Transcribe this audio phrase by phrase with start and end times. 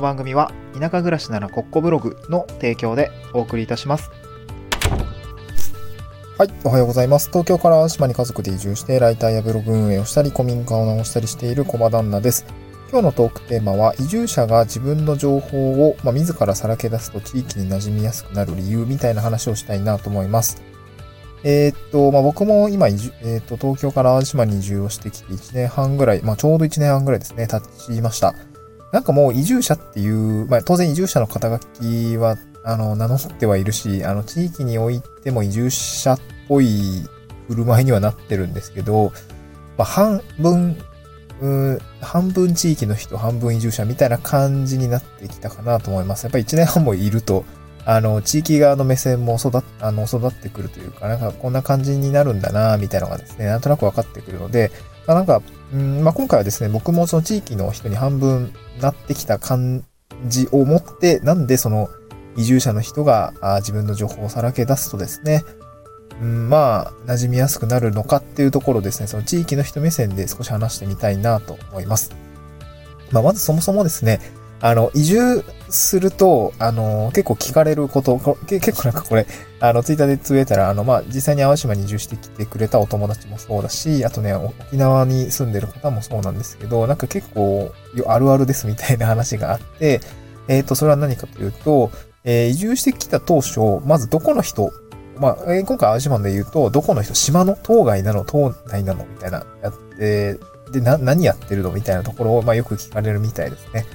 [0.00, 4.10] の番組は田舎暮らしならコッコブログの提供でお送りいたします。
[6.38, 7.28] はい、おはようございます。
[7.28, 12.46] 東京から島に家族で移住して、ライターやブログ運営をしたり、古民家を直したりしているコマ旦那です。
[12.90, 20.62] 今日のトークテーマは、移住者が自分の情報を、まあ、自らさらけ出すと地域に馴染みやすくなる理由みたいな話をしたいなと思います。
[21.44, 28.34] えーっと、まあ、僕も今、えーっと、東京から淡島に移住をしてきて1年半ぐらい、まあ、ちょうど1年半ぐらいですね、経ちました。
[28.92, 37.08] なんかもう移住者っていう、まあ、当然移住者の肩書きは、あの、名乗ってはいるし、あの、地域においても移住者っぽい
[37.48, 39.12] 振る舞いにはなってるんですけど、
[39.78, 40.76] まあ、半分、
[41.40, 46.24] うー半分地域の人、半分移住者みたいな感じになってきたかなと思います。
[46.24, 47.44] やっぱり1年半もいると、
[47.86, 54.70] あの、地域側の目線も育っ、あの、育ってくるというか、なんかこんな感じになるんだな、みたいなのがですね、なんとなく分かってくるので、
[55.06, 59.84] あ、なんか、うんまあ、今回はですね、僕もその地域の人に半分なってきた感
[60.26, 61.88] じを持って、なんでその
[62.36, 65.42] 移住者の人があ自分の情報をさらけ出すとですね、
[66.20, 72.14] うん、まあ、馴染みやすくなるのかっていうところですね、その地域の人目線で少し話してみたいなと思います。
[73.10, 74.20] まあ、まずそもそもですね、
[74.60, 79.26] あの、移住すると、あの、結構聞かれること、こけ結構なんかこれ、
[79.60, 87.72] あの、ツイッターでつぶやいたら、あの、まあ、実際に淡島に移住してきてくれたお友達もそうだし、あとね、沖縄に住んでる方もそうなんですけど、なんか結構、
[88.06, 90.00] あるあるですみたいな話があって、
[90.48, 91.90] えっ、と、それは何かというと、
[92.24, 94.72] えー移住してきた当初、まずどこの人、
[95.18, 100.38] まあ、えー今回淡島で言うと、どこの人、島の島外なの、島内なのみたいな、やって、
[100.72, 103.86] で、な、何やってるのみたいなところを、まあ、よく聞かれるみたいですね。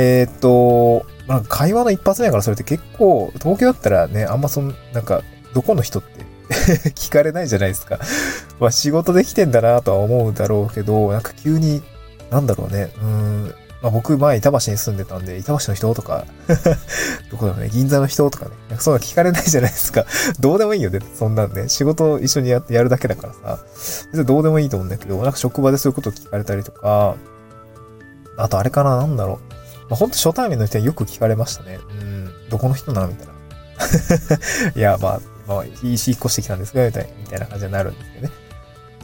[0.00, 6.24] えーっと、なんか会話の一発目からそれって結構、東京だったらね、あんまそん、なんか、どこの人って
[6.94, 7.98] 聞かれないじゃないですか。
[8.60, 11.82] まあ仕事できてんだなとは思うだろうけど、なんか急に、
[12.30, 16.24] なんだろうね、うん、まあ僕前板橋に住んでたんで、板橋の人とか、
[17.32, 20.06] どこだろうね、銀座の人とかね、なんかそういうの聞かれないじゃないですか。
[20.38, 21.68] どうでもいいよね、そんなんね。
[21.68, 23.64] 仕事一緒にややるだけだからさ、
[24.12, 27.16] 別にどうでもいいと思うんだけど、なんか職場でそういうこと聞かれたりとか、
[28.36, 29.58] あとあれかな、なんだろう。
[29.88, 31.78] まあ、ほんと初対面の人によく聞かれましたね。
[32.00, 33.32] うん、どこの人なのみたいな。
[34.76, 38.32] いや、まあ、まあ、いいし引っ越してきたんですが、みたいなみたいな感じになるんですけどね。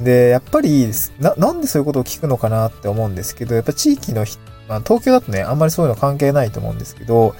[0.00, 0.90] で、やっぱり、
[1.20, 7.34] な、なんでそういうことを聞くのかなって思うんですけど、やっぱ地域の人、まあ、東京だとね、あんまりそういうの関係ないと思うんですけど、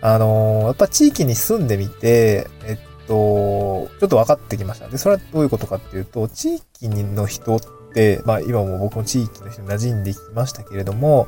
[0.00, 4.88] あのーやっぱ地域に住んでみて、えっと、ちょっと分かってきました。
[4.88, 7.60] で、それはどういうことかっていうと、地域の人っ
[7.92, 11.26] て、まあ今も僕も地域の人に馴染んできましたけれども、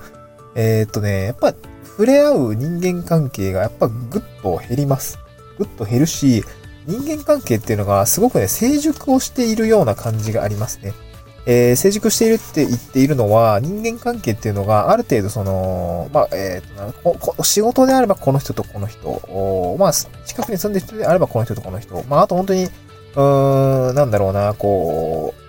[0.54, 5.18] えーっとね、やっぱ触れ合う人間関係がやっぱぐっと減ります。
[5.58, 6.44] ぐっと減るし、
[6.86, 10.92] 人間関係っていうのがすごくね、成熟をしているような感じがありますね。
[11.46, 16.94] えー成熟しているって言っているのは、人間関係っていうのがある程度その、まあ、えーっ
[17.36, 25.39] と仕事であればこの人とこの人、まあ、近くに住んでる人であればこの人とこの人、まあ、あと本当に、うーん、なんだろうな、こう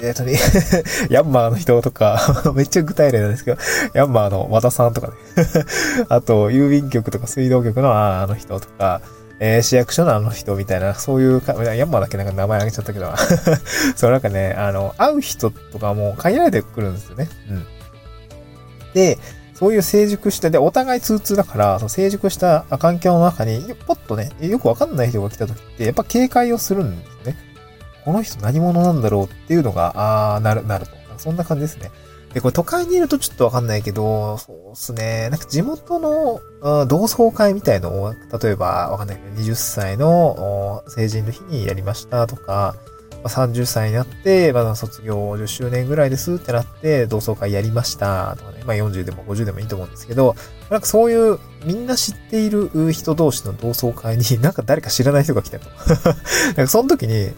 [0.00, 0.38] う、えっとね、
[1.10, 3.58] ヤンマーの人とか、 めっちゃ具体例なんですけど、
[3.94, 5.14] ヤンマーの和田さんとかね。
[6.08, 9.00] あと、郵便局とか水道局のあの人とか、
[9.38, 13.12] えー市役所のあの人みたいな、そういうか、ヤンマーだけなんか名前あげちゃったけど、
[13.96, 17.28] そうなんかね、あの、会う人とかも限られてくるんですよね。
[17.50, 17.66] うん。
[18.94, 19.18] で、
[19.56, 27.45] そういう成熟した、で、お互い通通だから、その成熟した環境の中に、ポッとね、よくわかんない人が来た時って、やっぱ警戒をするんですね。
[28.06, 30.92] この人何者なんだろうっていうのが、あー、なる、なると。
[31.18, 31.90] そんな感じですね。
[32.32, 35.28] で、これ都会にいるとちょっとわかんないけど、そうっすね。
[35.30, 36.40] なんか地元の
[36.86, 42.76] 同窓会みたいのを、例えばわかんないけど、20歳の成人の日にやりましたとか、
[43.24, 48.62] ま30歳になって、まだ卒業10周年ぐらいですってなって、同窓会やりましたとかね。
[48.64, 50.36] まあ40でも50でもいいと思うんですけど、
[50.70, 55.68] なんかそういうみんな知っている人同士の同窓会になんか誰か知らない人が来たと。
[55.74, 57.32] なんかその時に、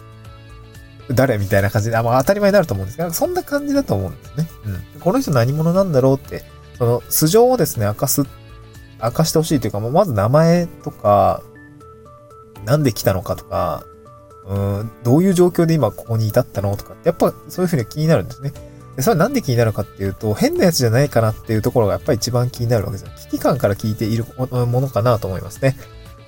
[1.09, 4.49] 誰みたいな感じで、あ、まあ当たり前になると思うんですけど、そんな感じだと思うんですね。
[4.65, 5.01] うん。
[5.01, 6.43] この人何者なんだろうって、
[6.77, 8.23] その素性をですね、明かす、
[9.01, 11.41] 明かしてほしいというか、もうまず名前とか、
[12.65, 13.83] なんで来たのかとか、
[14.47, 18.51] うん、どういう状況で今ここに至ったのとかって、やっぱそういうふうに気になるんですね。
[18.95, 23.11] で、それはなんで気になるかっていうと、変なやつじゃないかなっていうところがやっぱり一番気になるわけですよ。
[23.17, 25.77] 危機感から聞いているものかなと思いますね。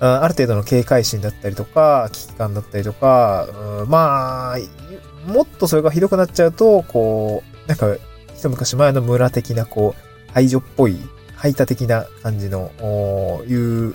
[0.04, 3.46] ある程度の警戒心だったりとか、危機感だったりとか、
[3.88, 4.58] まあ、
[5.30, 7.86] もっとそれがひどくなっちゃうと、こう、なんか、
[8.34, 10.98] 一昔前の村的な、こう、排除っぽい、
[11.36, 12.72] 排他的な感じの、
[13.46, 13.94] いう、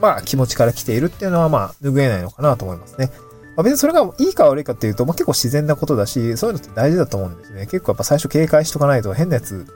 [0.00, 3.10] まあ、気持ちから来ているっていうのは、まあ、拭えないのかなと思いますね。
[3.56, 7.66] まあ、別にそれがいいか悪いかっていうと、まあ、結構自然なことだし、そういうのって大事だと思うんですね。
[7.66, 9.66] 結構やっぱ最初警戒しとかないと変なやつ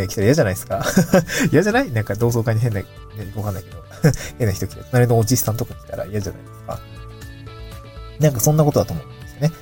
[0.00, 0.84] で来たら嫌じゃないですか
[1.52, 1.90] 嫌じゃない？
[1.90, 2.86] なんか同窓会に変な、ね、
[3.36, 3.78] わかんないけど
[4.38, 6.80] 変な人来て、隣のおじさんとか来たら嫌じゃないですか。
[8.20, 9.52] なんかそんなことだと思うんですよね。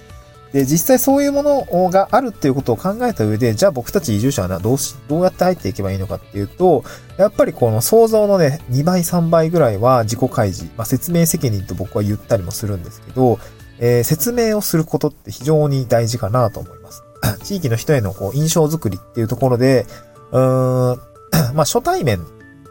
[0.52, 6.84] で、実際そういうものがあるっていうことを考えた上で、じゃあ僕たち移住者はな、どうし、どうやって入っていけばいいのかっていうと、
[7.16, 13.38] やっぱりこの想像のね、2倍3倍ぐらいは自己開示、まあ、説明責任と僕は言ったりもするんですけど、
[13.78, 17.02] えー、説明をすることって非常に大事かなと思います。
[17.44, 19.86] 地域の人へのこう印象づくりっていうところで、
[20.32, 20.98] うーん、
[21.54, 22.26] まあ初対面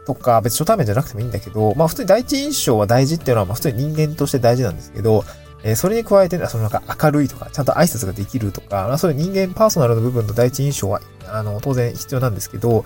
[0.06, 5.24] とか、別に初対面じゃなくてもいいんだけど、まあ普通に第一印象は大事っていうのは、まあ普通に人間として大事なんですけど、
[5.64, 12.84] えー、それに加えて、そのなんか明るいとか、ちゃんと挨拶ができるとか、まあ、そういう人間パーソナルの部分の第一印象は、あの、当然必要なんですけど、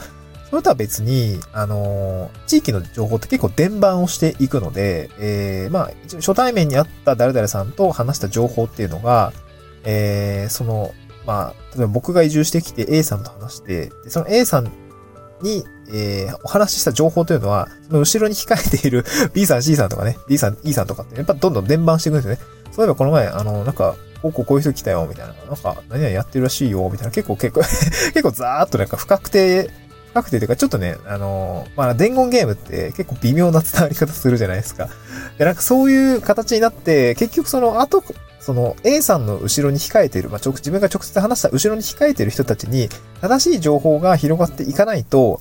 [0.50, 9.32] それとは別に、あのー、地域の情報って結構伝播をしていくので、えー、まあ、初対面にあった誰々さんと話した情報っていうのが、
[9.84, 10.92] えー、その、
[11.26, 14.70] まあ、例えば僕が移住してきて A さんと話して、でその A さん
[15.42, 22.40] に、えー、お話しした情報というのは、その後ろに控えている B さん、C さんとかね、D さん、E さんとかって、やっぱどんどん伝播していくんですよね。
[22.72, 25.34] そういえばこの前、あの、なんか、こうこうこういう人来たよ、みたいな。
[25.34, 27.12] なんか、何々やってるらしいよ、みたいな。
[27.12, 27.60] 結構結構
[28.14, 29.70] 結構ザーっとなんか不確定、
[30.10, 34.88] 不確定というか、ちょっとね、あの、まあ、伝言ゲームって結構微妙な伝わり方するじゃないですか。
[35.38, 38.02] で、なんかそういう形になって、結局その後、
[38.46, 42.88] その A さんの後ろに控えている、まあ、直、自分が直接話した後ろに控えている人たちに、
[43.20, 45.40] 正しい情報が広がっていかないと、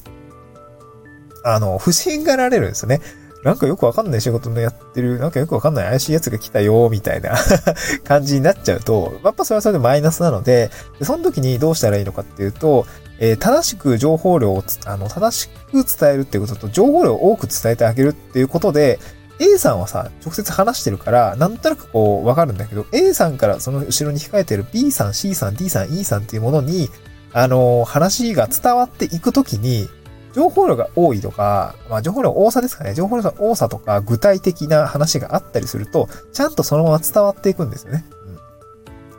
[1.44, 3.02] あの、不信がられるんですよね。
[3.44, 7.36] なんかよくわかんない仕事のやってる、なんかよくわかんない怪しい奴が来たよ、みたいな
[8.04, 10.72] 感じになっちゃうと、やっぱそれはそれでマイナスなので、
[11.04, 12.88] その時にどうしたらいいのかっていうと、
[13.20, 19.00] えー、正しく情報量をあの、正しく伝えるっていうことと、情報量を多く伝えてあげるっていうことで、
[19.40, 26.90] A さんはさ、直接話してるから、なんとなくこう、わかるんだけど、A さんからその後ろに控えてる B さん、C さん、D さん、E さんっていうものに、
[27.34, 29.90] あのー、話が伝わっていくときに、
[30.34, 32.94] 情報量が多いとか、まあ情報量多さですかね。
[32.94, 38.04] 情報量の多さとか具体的な話があったりすると、ちゃんとそのまま伝わっていくんですよね。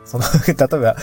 [0.07, 0.95] その、 例えば、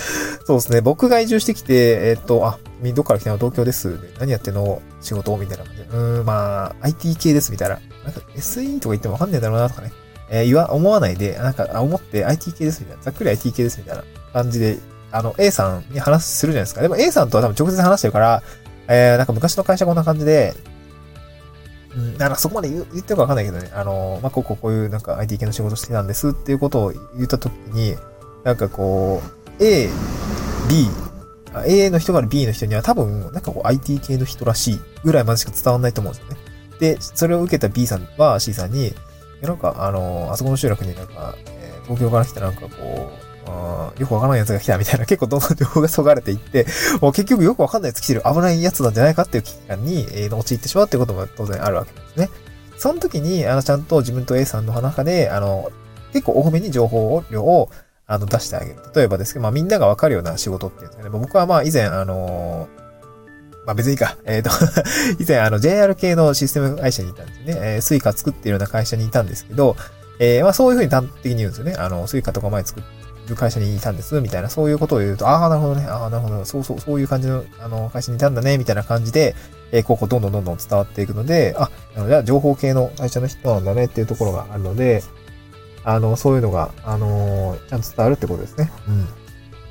[0.44, 1.74] そうですね、僕が移住してきて、
[2.08, 3.36] えっ、と、あ、どっから来たの？
[3.36, 3.98] 東京です。
[4.18, 4.80] 何やってんの？
[5.00, 5.36] 仕事？
[5.36, 5.88] みたいな感じで。
[5.92, 7.78] うん、まあ、IT 系ですみたいな。
[8.04, 9.92] なんか SE とか言ってもわかんねえだろうなとかね。
[10.30, 13.02] えー、言わ、思わないで、なんか、思って IT 系ですみたいな。
[13.02, 14.78] ざっくり IT 系ですみたいな感じで、
[15.12, 16.80] あの、A さんに話するじゃないですか。
[16.80, 18.42] でも A さんとは多分直接話してるから、
[18.88, 20.54] えー、なんか昔の会社こんな感じで、
[21.96, 27.96] うん、なんかそこまで言ってるかわかんないけどね、あの、まあ、ここうこういうなんか IT 系の仕事してたんですっていうことを言ったときに、
[28.44, 29.23] なんかこ
[29.58, 29.88] う、A、
[30.69, 30.88] B、
[31.67, 36.37] A の人から B の人には多分、なんかこう IT 系の人らしいぐらいまでしか伝わんないと思うんですよね。
[36.79, 38.94] で、それを受けた B さんは C さんに、
[39.41, 43.12] なんかあの、あそこの集落になんか、えー、東京から来たなんかこ
[43.99, 46.67] う、よくわからない奴が来たみたいな、 結構どんどん情報がそがれていって、
[47.00, 52.31] もう結局よくわかんない奴来てる危ない奴なんじゃないかっていう危機感に、えー、陥ってしまうっていうことも当然あるわけですね。
[52.76, 55.70] その時に、あの、ちゃんと自分と A さんの中で、あの、
[56.12, 57.70] 結構多めに情報量を、
[58.06, 58.76] あの、出してあげる。
[58.94, 61.10] 例えばですけど、まあみんながわかるような仕事っていうんですかね。
[61.10, 62.68] 僕はまあ以前、あの
[63.66, 64.16] まあ別にいいか。
[64.24, 64.50] えっ、ー、と
[65.22, 67.60] 以前あの JR 系のシステム会社にいたんですよね。
[67.62, 69.76] えー、 Suica 作ってるような会社にいたんですけど、
[70.18, 71.74] えー、まあそういうふうに端的に言うんですよね。
[71.78, 72.82] あの、 Suica とか前作
[73.28, 79.34] る会社にいたんです、みたいな、そういうことを言うと、ああ、なるほどね、ああ、なるほど、そうそう、そういう感じの、あの、会社にいたんだね、みたいな感じで、
[79.72, 85.02] えー、ここどんどんどんどん伝わっていくので、あ、あのじゃあ情報系の会社の人なんだねっていうところがあるので、
[85.84, 88.72] あの、そういうのが、あのー、ちゃんと伝わるってことですね。
[88.88, 89.06] うん。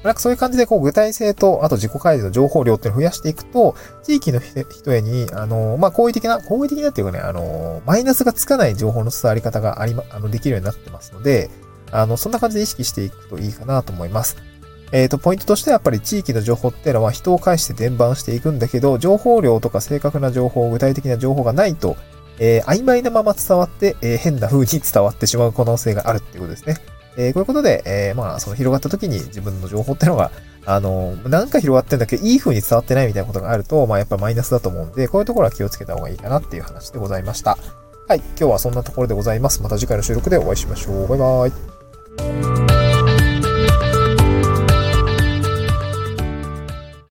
[0.04, 11.50] なんかそういう感じで、こう、具体性と、あと自己開示の情報量っていうのを増やしていくと、地域の人へに、あの、まあ、好意的な、好意的なっていうかね、あの、マイナスがつかない情報の伝わり方がありま、あの、できるようになってますので、
[11.92, 14.38] あの、そんな感じで意識していくといいかなと思います。
[14.92, 21.96] えっ、ー、と、ポイントとしてはやっぱり地域の情報っていうのは人を介して伝播していくんだけど、情報量とか正確な情報、具体的な情報がないと、
[22.40, 26.78] えー、曖昧なまま伝わって、えー、変な風に伝わってしまう可能性があるっていうことですね。
[27.16, 30.32] えー、こういうことで、えー、まあ、その広がった時に自分の情報ってのが、
[30.66, 37.58] あの、なんか広がってんだけど、いい風に伝わってないみたいなことがあると、まあ、やっぱマイナスだと思うんで、こういうところは気をつけた方がいいかなっていう話でございました。
[38.08, 39.62] はい、今日はそんなところでございます。
[39.62, 41.08] また次回の収録でお会いしましょう。
[41.08, 42.83] バイバーイ。